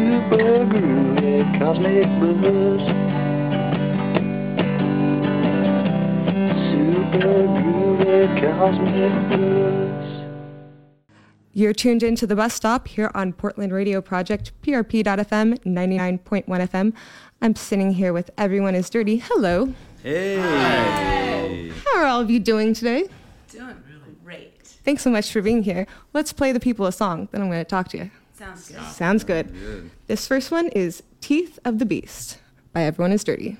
[0.00, 2.80] super groovy cosmic blues.
[6.70, 10.26] Super groovy cosmic blues.
[11.52, 16.94] You're tuned in to the bus stop here on Portland Radio Project, PRP.FM, 99.1 FM.
[17.42, 19.18] I'm sitting here with Everyone is Dirty.
[19.18, 19.74] Hello.
[20.02, 21.70] Hey.
[21.84, 23.06] How are all of you doing today?
[23.48, 24.66] Doing really great.
[24.84, 25.86] Thanks so much for being here.
[26.14, 28.10] Let's play the people a song, then I'm going to talk to you.
[28.40, 28.82] Sounds good.
[28.84, 29.52] Sounds good.
[29.52, 29.90] Good.
[30.06, 32.38] This first one is Teeth of the Beast
[32.72, 33.58] by Everyone is Dirty.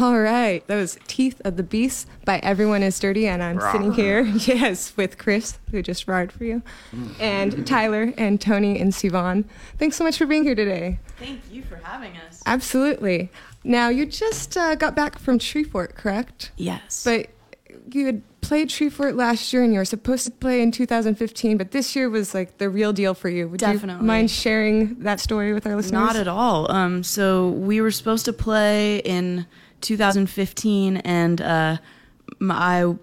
[0.00, 3.92] All right, that was Teeth of the Beast by Everyone is Dirty, and I'm sitting
[3.92, 6.62] here, yes, with Chris, who just roared for you,
[7.18, 9.44] and Tyler and Tony and Sivan.
[9.76, 11.00] Thanks so much for being here today.
[11.18, 12.42] Thank you for having us.
[12.46, 13.30] Absolutely.
[13.62, 16.50] Now, you just uh, got back from Treefort, correct?
[16.56, 17.04] Yes.
[17.04, 17.26] But
[17.92, 21.72] you had played Treefort last year, and you were supposed to play in 2015, but
[21.72, 23.48] this year was like the real deal for you.
[23.48, 24.00] Would Definitely.
[24.00, 25.92] you mind sharing that story with our listeners?
[25.92, 26.72] Not at all.
[26.72, 29.46] Um, so we were supposed to play in
[29.80, 31.76] 2015, and uh,
[32.48, 32.94] I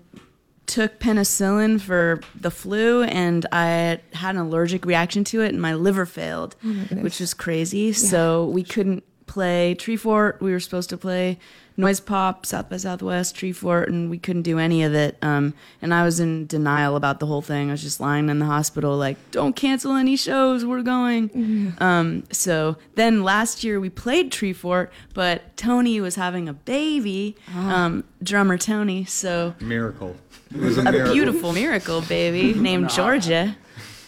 [0.65, 5.73] took penicillin for the flu, and I had an allergic reaction to it, and my
[5.73, 6.55] liver failed,
[7.01, 7.93] which was crazy.
[7.93, 10.41] So we couldn't play Treefort.
[10.41, 11.39] We were supposed to play
[11.79, 15.15] Noise Pop, South by Southwest, Treefort, and we couldn't do any of it.
[15.21, 17.69] Um, and I was in denial about the whole thing.
[17.69, 20.65] I was just lying in the hospital, like, don't cancel any shows.
[20.65, 21.75] We're going.
[21.79, 28.03] Um, so then last year we played Treefort, but Tony was having a baby, um,
[28.23, 29.05] drummer Tony.
[29.05, 30.15] So Miracle.
[30.49, 31.13] It was a a miracle.
[31.13, 33.55] beautiful miracle baby named Georgia.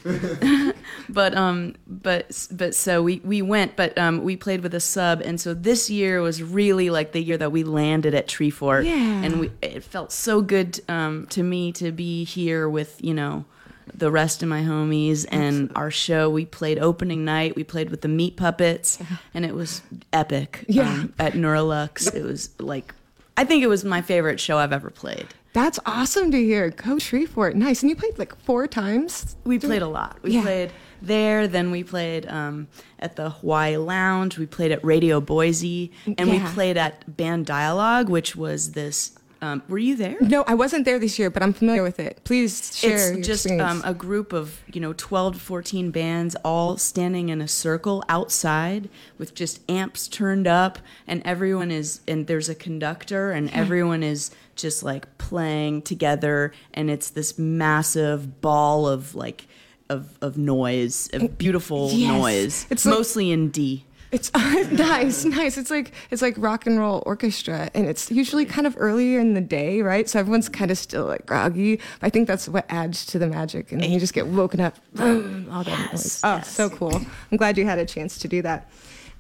[1.10, 5.22] but um but but so we we went but um we played with a sub
[5.22, 8.86] and so this year was really like the year that we landed at Treefort.
[8.86, 8.94] Yeah.
[9.24, 13.46] and we it felt so good um to me to be here with you know
[13.94, 16.30] the rest of my homies and our show.
[16.30, 17.56] We played opening night.
[17.56, 19.00] We played with the meat puppets.
[19.34, 19.82] And it was
[20.14, 20.88] epic Yeah.
[20.94, 22.94] um, at Neurolux it was like
[23.36, 26.70] I think it was my favorite show I've ever played That's awesome to hear.
[26.70, 27.56] Go Treefort.
[27.56, 27.82] Nice.
[27.82, 29.36] And you played like four times?
[29.46, 30.20] We played a lot.
[30.22, 30.42] We Yeah.
[30.44, 32.68] played there, then we played um,
[33.00, 34.38] at the Hawaii Lounge.
[34.38, 39.12] We played at Radio Boise, and we played at Band Dialogue, which was this.
[39.42, 40.18] Um, were you there?
[40.20, 42.20] No, I wasn't there this year, but I'm familiar with it.
[42.26, 46.36] Please share your it's just um, a group of you know 12 to 14 bands
[46.44, 52.28] all standing in a circle outside with just amps turned up and everyone is and
[52.28, 54.30] there's a conductor and everyone is
[54.62, 59.48] just like playing together and it's this massive ball of like
[59.90, 62.12] of, of noise of beautiful Yes.
[62.12, 65.56] noise It's like- mostly in d It's nice, nice.
[65.58, 69.36] It's like it's like rock and roll orchestra, and it's usually kind of earlier in
[69.36, 70.10] the day, right?
[70.10, 71.80] So everyone's kind of still like groggy.
[72.02, 74.78] I think that's what adds to the magic, and then you just get woken up.
[74.96, 76.22] Boom, all that noise.
[76.24, 76.50] Oh, yes.
[76.52, 77.00] so cool!
[77.32, 78.72] I'm glad you had a chance to do that.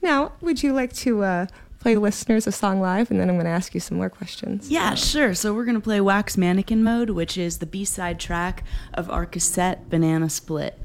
[0.02, 1.46] Now, would you like to uh,
[1.80, 4.70] play listeners a song live, and then I'm going to ask you some more questions.
[4.70, 5.34] Yeah, sure.
[5.34, 9.90] So we're gonna play Wax Mannequin Mode, which is the B-side track of our cassette
[9.90, 10.78] Banana Split.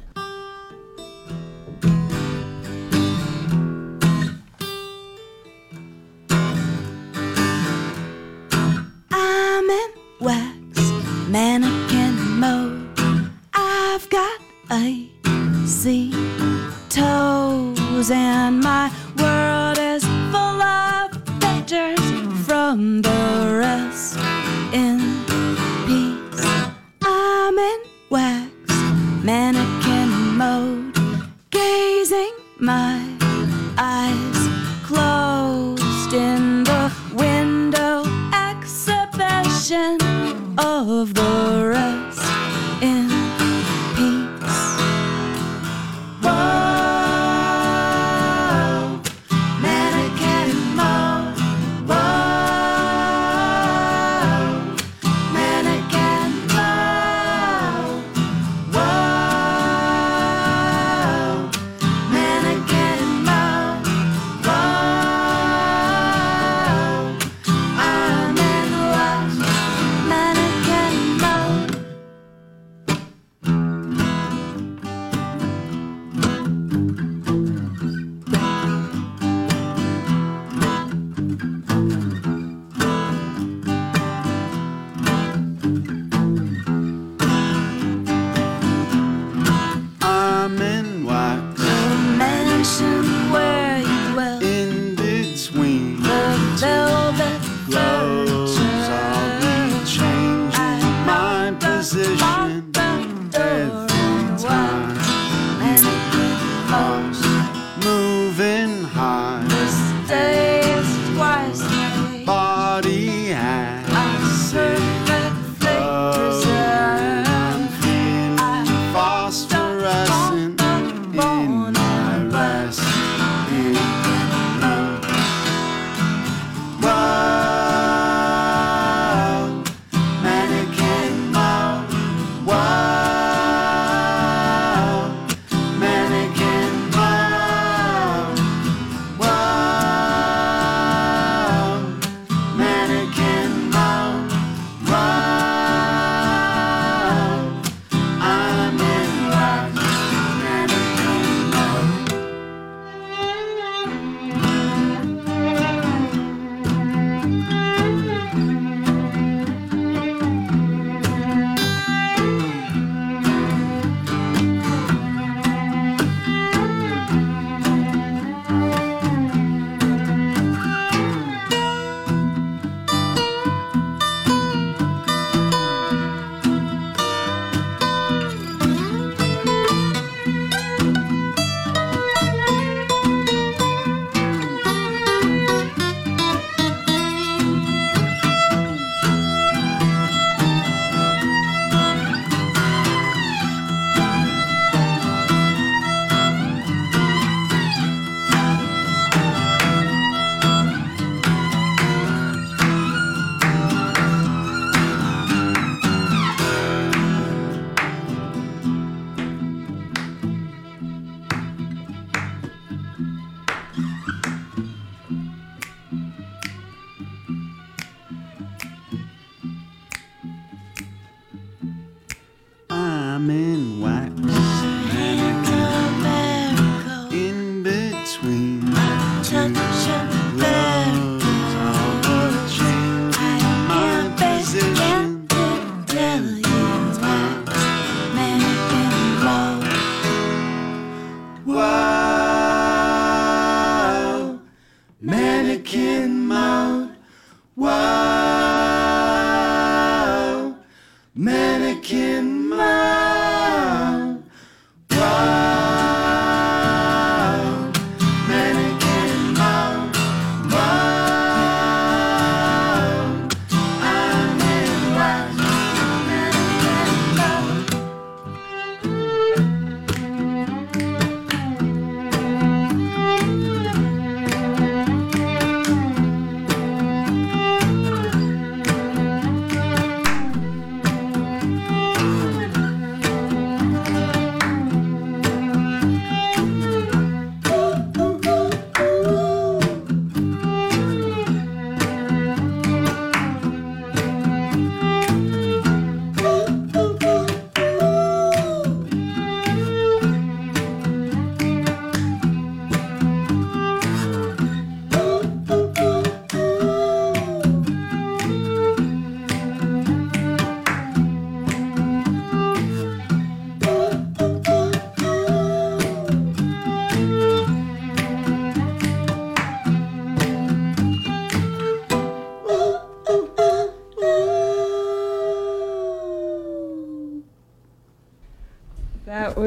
[32.59, 33.03] My
[33.77, 34.49] eyes
[34.85, 38.05] closed in the window.
[38.33, 39.99] Exhibition
[40.59, 41.84] of the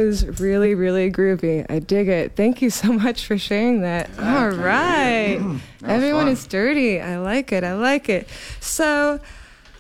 [0.05, 1.65] was really, really groovy.
[1.69, 2.35] I dig it.
[2.35, 4.09] Thank you so much for sharing that.
[4.19, 5.39] All right.
[5.85, 6.33] Everyone fun.
[6.33, 7.01] is dirty.
[7.01, 7.63] I like it.
[7.63, 8.27] I like it.
[8.59, 9.19] So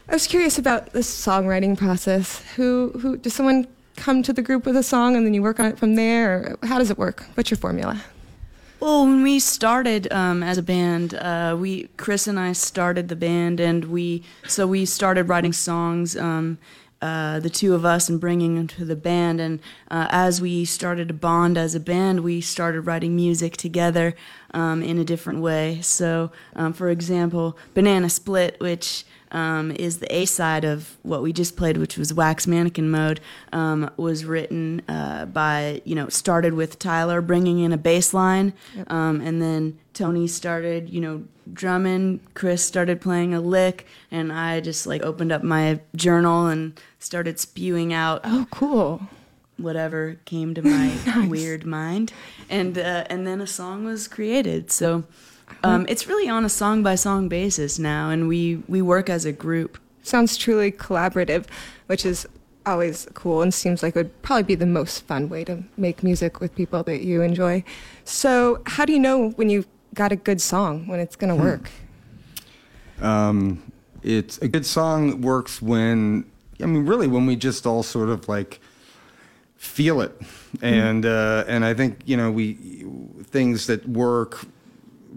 [0.09, 2.41] I was curious about the songwriting process.
[2.55, 5.59] Who who does someone come to the group with a song and then you work
[5.59, 6.57] on it from there?
[6.61, 7.25] Or how does it work?
[7.33, 8.01] What's your formula?
[8.79, 13.15] Well, when we started um, as a band, uh, we Chris and I started the
[13.15, 16.59] band, and we so we started writing songs, um,
[17.01, 19.39] uh, the two of us, and bringing them to the band.
[19.39, 24.15] And uh, as we started to bond as a band, we started writing music together
[24.53, 25.79] um, in a different way.
[25.81, 31.33] So, um, for example, "Banana Split," which um, is the A side of what we
[31.33, 33.19] just played, which was Wax Mannequin Mode,
[33.53, 38.53] um, was written uh, by, you know, started with Tyler bringing in a bass line,
[38.87, 44.59] um, and then Tony started, you know, drumming, Chris started playing a lick, and I
[44.59, 49.01] just like opened up my journal and started spewing out Oh, cool.
[49.57, 52.11] whatever came to my weird mind,
[52.49, 54.71] and uh, and then a song was created.
[54.71, 55.03] So
[55.63, 59.25] um, it's really on a song by song basis now, and we we work as
[59.25, 59.77] a group.
[60.03, 61.45] Sounds truly collaborative,
[61.87, 62.27] which is
[62.65, 66.03] always cool and seems like it would probably be the most fun way to make
[66.03, 67.63] music with people that you enjoy.
[68.03, 71.41] So, how do you know when you've got a good song, when it's going to
[71.41, 71.69] work?
[73.01, 73.71] Um,
[74.03, 76.25] it's a good song works when
[76.61, 78.59] I mean, really, when we just all sort of like
[79.57, 80.19] feel it,
[80.61, 82.53] and uh, and I think you know we
[83.23, 84.45] things that work.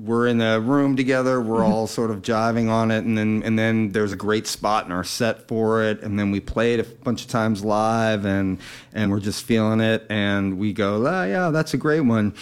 [0.02, 1.40] We're in a room together.
[1.40, 4.86] We're all sort of jiving on it, and then and then there's a great spot
[4.86, 8.24] in our set for it, and then we play it a bunch of times live,
[8.24, 8.58] and
[8.94, 12.34] and we're just feeling it, and we go, ah, yeah, that's a great one.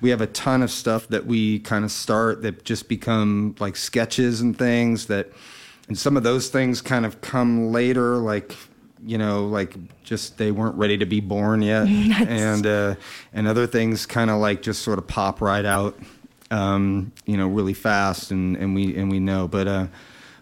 [0.00, 3.76] We have a ton of stuff that we kind of start that just become like
[3.76, 5.30] sketches and things that
[5.88, 8.54] and some of those things kind of come later like
[9.04, 11.86] you know like just they weren't ready to be born yet.
[12.28, 12.94] And uh
[13.32, 15.98] and other things kind of like just sort of pop right out
[16.50, 19.86] um you know really fast and and we and we know but uh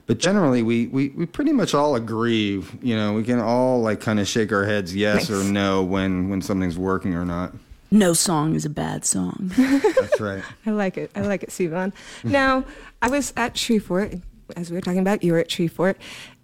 [0.07, 4.00] but generally we, we, we pretty much all agree you know we can all like
[4.00, 7.53] kind of shake our heads yes or no when when something's working or not
[7.91, 9.50] No song is a bad song.
[9.57, 11.11] that's right I like it.
[11.15, 11.93] I like it, Sivan.
[12.23, 12.65] Now,
[13.00, 14.21] I was at Treefort,
[14.57, 15.95] as we were talking about, you were at Treefort,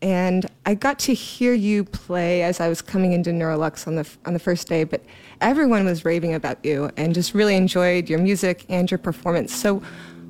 [0.04, 4.06] and I got to hear you play as I was coming into Neurolux on the
[4.26, 4.84] on the first day.
[4.84, 5.02] But
[5.40, 9.54] everyone was raving about you and just really enjoyed your music and your performance.
[9.54, 9.82] So,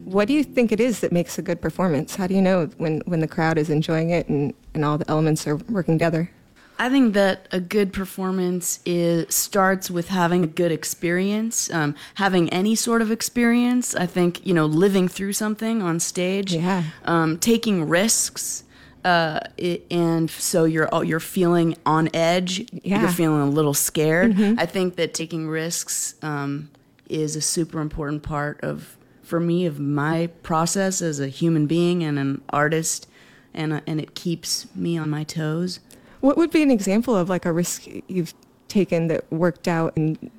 [0.05, 2.15] what do you think it is that makes a good performance?
[2.15, 5.11] How do you know when when the crowd is enjoying it and and all the
[5.11, 6.31] elements are working together?
[6.79, 12.49] I think that a good performance is starts with having a good experience, um, having
[12.51, 13.97] any sort of experience.
[13.97, 16.85] I think you know, living through something on stage, Yeah.
[17.05, 18.63] um, taking risks,
[19.05, 22.67] uh, it, and so you're you're feeling on edge.
[22.73, 23.03] Yeah.
[23.03, 24.39] You're feeling a little scared.
[24.59, 26.71] I think that taking risks um,
[27.09, 32.03] is a super important part of, for me, of my process as a human being
[32.03, 33.07] and an artist,
[33.53, 35.81] and uh, and it keeps me on my toes.
[36.21, 38.33] What would be an example of like a risk you've
[38.69, 40.31] taken that worked out and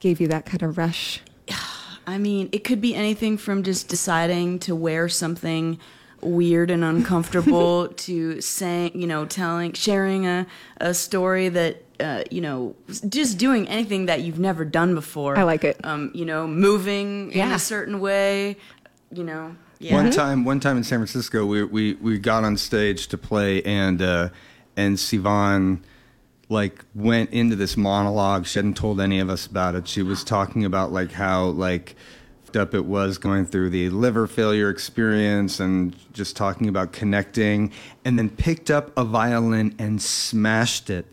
[0.00, 1.20] gave you that kind of rush?
[2.08, 5.78] I mean, it could be anything from just deciding to wear something
[6.22, 10.46] weird and uncomfortable to saying, you know, telling, sharing a,
[10.78, 12.74] a story that, uh, you know,
[13.08, 15.38] just doing anything that you've never done before.
[15.38, 15.84] I like it.
[15.84, 18.56] Um, you know, moving in a certain way,
[19.12, 19.56] you know.
[19.78, 19.94] Yeah.
[19.94, 23.62] One time, one time in San Francisco, we we we got on stage to play,
[23.62, 24.28] and uh,
[24.76, 25.80] and Sivan
[26.50, 28.44] like went into this monologue.
[28.44, 29.88] She hadn't told any of us about it.
[29.88, 31.96] She was talking about like how like f***ed
[32.56, 37.72] up it was going through the liver failure experience, and just talking about connecting,
[38.04, 41.06] and then picked up a violin and smashed it.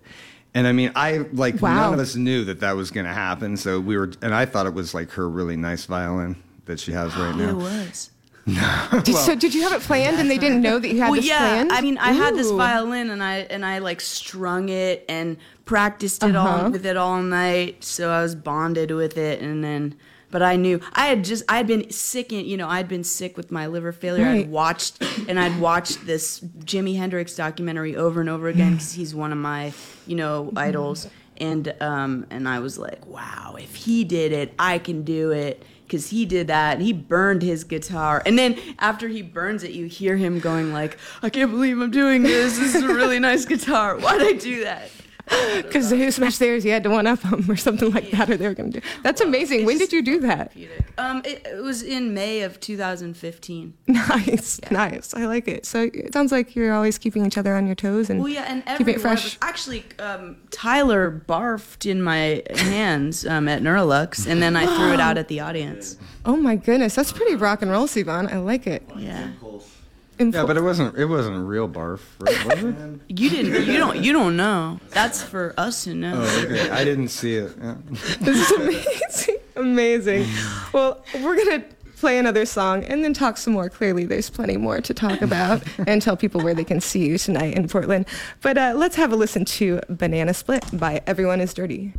[0.54, 1.76] And I mean, I like Wow.
[1.76, 3.58] none of us knew that that was going to happen.
[3.58, 6.92] So we were, and I thought it was like her really nice violin that she
[6.94, 7.50] has right now.
[7.50, 8.10] It was.
[9.04, 11.16] Did, so did you have it planned and they didn't know that you had well,
[11.20, 11.38] this yeah.
[11.40, 11.72] planned?
[11.74, 15.36] I mean, I had this violin and I and I like strung it and
[15.66, 16.64] practiced it Uh-huh.
[16.64, 17.84] all with it all night.
[17.84, 19.96] So I was bonded with it, and then.
[20.30, 23.04] But I knew I had just I had been sick in you know I'd been
[23.04, 24.26] sick with my liver failure.
[24.26, 24.46] Right.
[24.46, 29.16] I'd watched and I'd watched this Jimi Hendrix documentary over and over again because he's
[29.16, 29.74] one of my
[30.06, 31.08] you know idols.
[31.38, 35.64] And um and I was like, wow, if he did it, I can do it
[35.88, 39.72] because he did that and he burned his guitar and then after he burns it
[39.72, 43.20] you hear him going like i can't believe i'm doing this this is a really
[43.20, 44.92] nice guitar why'd i do that
[45.58, 48.38] Because who smashed theirs, you had to one up them or something like that, or
[48.38, 48.88] they were going to do.
[49.04, 49.66] That's amazing.
[49.66, 50.52] When did you do that?
[51.00, 55.14] um it, it was in may of 2015 Nice, nice.
[55.14, 55.66] I like it.
[55.66, 58.46] So it sounds like you're always keeping each other on your toes and well yeah
[58.48, 59.26] and keeping it fresh.
[59.26, 64.92] us- actually um tyler barfed in my hands um at neurolux and then i threw
[64.94, 68.30] it out at the audience Oh my goodness, that's pretty rock and roll, Sivan.
[68.30, 68.84] I like it.
[68.98, 69.30] yeah
[70.20, 70.98] Yeah, but it wasn't.
[70.98, 72.46] It wasn't a real barf, right?
[72.46, 72.76] Was it?
[73.20, 76.70] you didn't you don't you don't know that's for us to know Oh, okay.
[76.70, 77.54] I didn't see it.
[77.62, 77.76] Yeah.
[78.22, 79.36] This is amazing.
[79.56, 80.26] Amazing.
[80.74, 83.70] Well, we're going to play another song and then talk some more.
[83.70, 87.18] Clearly, there's plenty more to talk about and tell people where they can see you
[87.18, 88.06] tonight in Portland.
[88.42, 91.94] But uh, let's have a listen to Banana Split by Everyone is Dirty.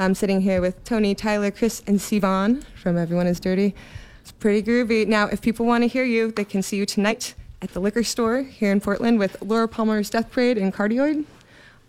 [0.00, 3.74] I'm sitting here with Tony, Tyler, Chris, and Sivan from Everyone is Dirty.
[4.20, 5.06] It's pretty groovy.
[5.06, 8.04] Now, if people want to hear you, they can see you tonight at the liquor
[8.04, 11.24] store here in Portland with Laura Palmer's Death Parade and Cardioid.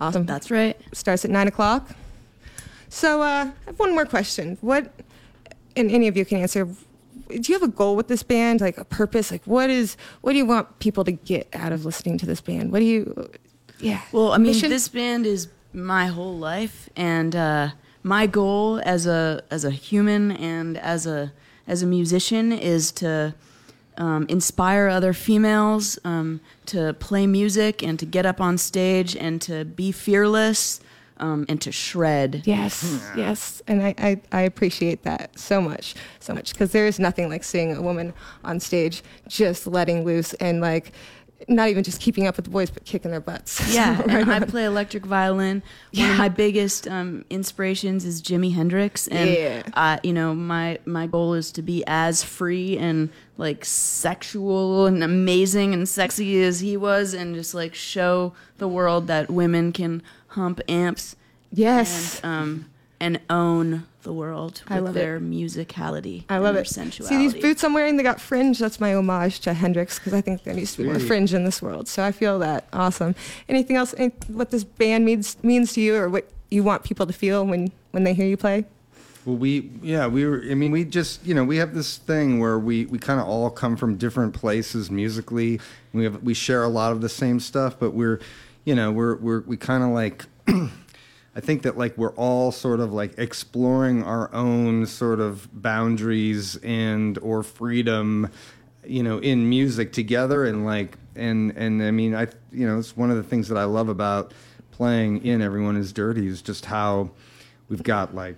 [0.02, 0.26] Awesome.
[0.26, 0.76] That's right.
[0.92, 1.90] starts at nine o'clock.
[2.90, 4.58] So uh, I have one more question.
[4.62, 4.92] What,
[5.76, 6.66] and any of you can answer.
[6.66, 9.30] Do you have a goal with this band, like a purpose?
[9.30, 12.42] Like, what is, what do you want people to get out of listening to this
[12.42, 12.72] band?
[12.72, 13.30] What do you,
[13.80, 14.02] yeah.
[14.12, 17.70] Well, I mean, this band is my whole life, and uh,
[18.10, 21.32] my goal as a as a human and as a
[21.68, 23.34] as a musician is to
[23.98, 29.42] um, inspire other females um, to play music and to get up on stage and
[29.42, 30.80] to be fearless
[31.20, 32.44] um, and to shred.
[32.46, 36.98] Yes, yes, and I, I, I appreciate that so much, so much, because there is
[36.98, 40.94] nothing like seeing a woman on stage just letting loose and like
[41.48, 43.74] not even just keeping up with the boys, but kicking their butts.
[43.74, 45.58] Yeah, Right and I play electric violin.
[45.60, 46.12] One Yeah.
[46.12, 49.64] of my biggest um, inspirations is Jimi Hendrix, and Yeah.
[49.74, 55.04] uh, you know my my goal is to be as free and like sexual and
[55.04, 60.02] amazing and sexy as he was, and just like show the world that women can
[60.30, 61.16] hump amps
[61.54, 62.20] yes.
[62.24, 62.66] and um,
[63.00, 65.00] and own the world I with love it.
[65.00, 66.24] their musicality.
[66.30, 66.68] I and love their it.
[66.70, 67.08] Sensuality.
[67.10, 67.98] See these boots I'm wearing?
[67.98, 68.60] They got fringe.
[68.60, 71.44] That's my homage to Hendrix because I think there needs to be more fringe in
[71.44, 71.88] this world.
[71.88, 73.16] So I feel that awesome.
[73.50, 73.94] Anything else?
[73.98, 77.46] any- What this band means means to you, or what you want people to feel
[77.46, 78.66] when when they hear you play?
[79.26, 80.44] Well, we yeah we were.
[80.50, 83.28] I mean, we just you know we have this thing where we we kind of
[83.28, 85.60] all come from different places musically.
[85.92, 88.22] We have we share a lot of the same stuff, but we're
[88.64, 90.26] you know we're we're we kind of like.
[91.40, 96.58] I think that like we're all sort of like exploring our own sort of boundaries
[96.58, 98.30] and or freedom,
[98.86, 102.98] you know, in music together and like and and I mean I you know it's
[102.98, 104.34] one of the things that I love about
[104.72, 107.10] playing in Everyone Is Dirty is just how
[107.70, 108.36] we've got like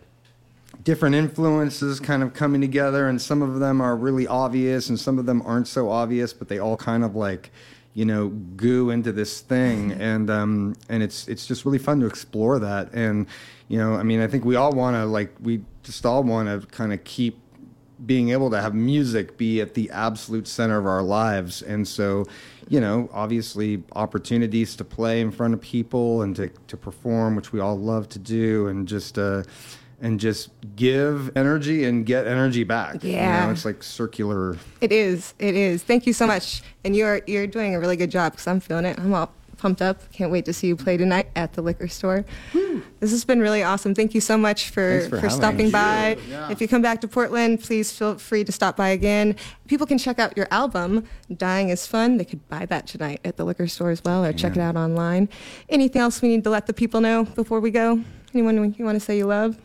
[0.84, 5.18] different influences kind of coming together and some of them are really obvious and some
[5.18, 7.50] of them aren't so obvious but they all kind of like
[7.94, 9.92] you know goo into this thing.
[9.92, 12.94] And um and it's it's just really fun to explore that.
[12.94, 13.28] And
[13.68, 16.50] you know i mean i think we all want to like we just all want
[16.50, 17.40] to kind of keep
[18.06, 21.62] being able to have music be at the absolute center of our lives.
[21.62, 22.26] And so
[22.68, 27.52] you know obviously opportunities to play in front of people and to, to perform which
[27.54, 28.68] we all love to do.
[28.68, 29.44] And just uh
[30.02, 33.46] and just give energy and get energy back you Yeah.
[33.46, 35.34] know, it's like circular It is.
[35.40, 35.84] It is.
[35.84, 36.64] Thank you so much.
[36.84, 38.98] And you're you're doing a really good job because I'm feeling it.
[39.00, 40.12] I'm all pumped up.
[40.12, 42.26] Can't wait to see you play tonight at the liquor store.
[43.00, 43.94] This has been really awesome.
[43.94, 45.72] Thank you so much for, for for, stopping me.
[45.72, 46.18] by.
[46.50, 49.36] If you come back to Portland, please feel free to stop by again.
[49.68, 52.18] People can check out your album, Dying is Fun.
[52.18, 54.76] They could buy that tonight at the liquor store as well or check it out
[54.76, 55.30] online.
[55.70, 58.02] Anything else we need to let the people know before we go?
[58.34, 59.58] Anyone you want to say you love?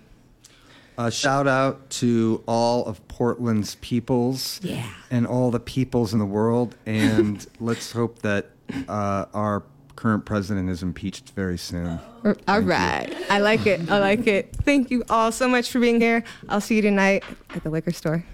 [0.98, 4.86] A shout out to all of Portland's peoples Yeah.
[5.10, 6.74] and all the peoples in the world.
[6.86, 8.46] And let's hope that
[8.88, 9.62] uh, our
[9.94, 11.98] current president is impeached very soon.
[12.48, 13.14] All right.
[13.30, 13.90] I like it.
[13.90, 14.54] I like it.
[14.62, 16.24] Thank you all so much for being here.
[16.48, 18.24] I'll see you tonight at the liquor store.